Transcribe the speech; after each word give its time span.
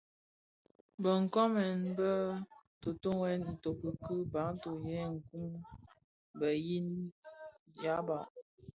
Bë 1.01 1.11
nkoomèn 1.23 1.77
bë 1.97 2.11
tōtōghèn 2.81 3.41
itoki 3.53 3.89
ki 4.03 4.15
bantu 4.33 4.71
yè 4.89 5.01
nkun, 5.15 5.49
bë 6.37 6.49
yii 6.65 7.01
dyaba, 7.79 8.17